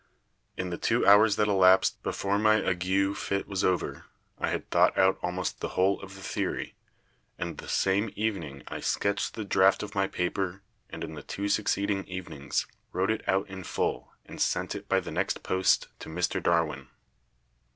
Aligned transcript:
In 0.57 0.71
the 0.71 0.79
two 0.79 1.05
hours 1.05 1.35
that 1.35 1.47
elapsed 1.47 2.01
before 2.01 2.39
my 2.39 2.59
ague 2.65 3.15
fit 3.15 3.47
was 3.47 3.63
over 3.63 4.05
I 4.39 4.49
had 4.49 4.67
thought 4.71 4.97
out 4.97 5.19
almost 5.21 5.59
the 5.59 5.67
whole 5.77 6.01
of 6.01 6.15
the 6.15 6.23
theory, 6.23 6.73
and 7.37 7.59
the 7.59 7.67
same 7.69 8.11
evening 8.15 8.63
I 8.67 8.79
sketched 8.79 9.35
the 9.35 9.45
draft 9.45 9.83
of 9.83 9.93
my 9.93 10.07
paper 10.07 10.63
and 10.89 11.03
in 11.03 11.13
the 11.13 11.21
two 11.21 11.47
succeeding 11.47 12.03
evenings 12.07 12.65
wrote 12.91 13.11
it 13.11 13.21
out 13.29 13.47
in 13.47 13.63
full 13.63 14.11
and 14.25 14.41
sent 14.41 14.73
it 14.73 14.89
by 14.89 15.01
the 15.01 15.11
next 15.11 15.43
post 15.43 15.87
to 15.99 16.09
Mr. 16.09 16.41
Darwin." 16.41 16.87